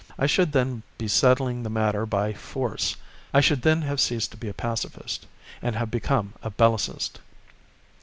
[0.17, 2.95] I should then be settling the matter by force
[3.35, 5.27] I should then have ceased to be a Pacifist,
[5.61, 7.19] and have become a Bellicist.